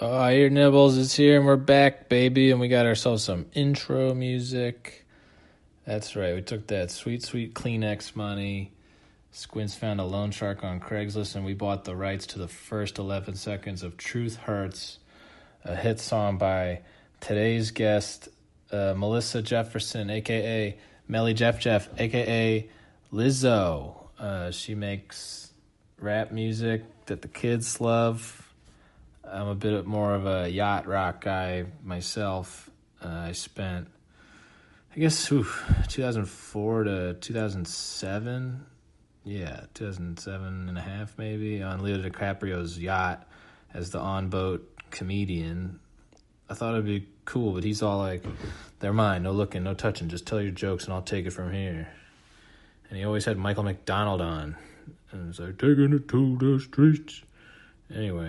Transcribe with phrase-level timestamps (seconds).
[0.00, 2.52] Oh, I hear Nibbles is here and we're back, baby.
[2.52, 5.04] And we got ourselves some intro music.
[5.84, 6.36] That's right.
[6.36, 8.70] We took that sweet, sweet Kleenex money.
[9.32, 12.98] Squints found a loan shark on Craigslist and we bought the rights to the first
[12.98, 15.00] 11 seconds of Truth Hurts,
[15.64, 16.82] a hit song by
[17.20, 18.28] today's guest,
[18.70, 20.78] uh, Melissa Jefferson, aka
[21.08, 22.68] Melly Jeff Jeff, aka
[23.12, 23.96] Lizzo.
[24.16, 25.50] Uh, she makes
[25.98, 28.47] rap music that the kids love.
[29.30, 32.70] I'm a bit more of a yacht rock guy myself.
[33.04, 33.88] Uh, I spent,
[34.94, 38.66] I guess, oof, 2004 to 2007.
[39.24, 43.28] Yeah, 2007 and a half maybe on Leo DiCaprio's yacht
[43.74, 45.80] as the on boat comedian.
[46.48, 48.24] I thought it'd be cool, but he's all like,
[48.80, 51.52] they're mine, no looking, no touching, just tell your jokes and I'll take it from
[51.52, 51.88] here.
[52.88, 54.56] And he always had Michael McDonald on.
[55.12, 57.22] And it's like, taking it to the streets.
[57.94, 58.26] Anyway,